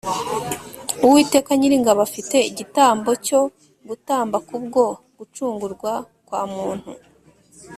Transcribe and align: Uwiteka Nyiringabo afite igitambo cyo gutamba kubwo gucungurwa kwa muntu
Uwiteka 1.05 1.49
Nyiringabo 1.57 1.99
afite 2.07 2.37
igitambo 2.49 3.09
cyo 3.27 3.39
gutamba 3.87 4.37
kubwo 4.47 4.81
gucungurwa 5.17 5.93
kwa 6.27 6.41
muntu 6.53 6.89